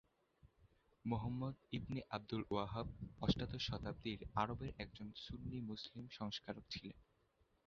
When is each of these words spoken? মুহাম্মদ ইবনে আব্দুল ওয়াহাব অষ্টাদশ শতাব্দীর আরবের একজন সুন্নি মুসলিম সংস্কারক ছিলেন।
মুহাম্মদ 1.05 1.55
ইবনে 1.71 2.01
আব্দুল 2.09 2.43
ওয়াহাব 2.49 2.87
অষ্টাদশ 3.21 3.61
শতাব্দীর 3.67 4.19
আরবের 4.35 4.71
একজন 4.77 5.07
সুন্নি 5.17 5.59
মুসলিম 5.61 6.05
সংস্কারক 6.09 6.65
ছিলেন। 6.69 6.99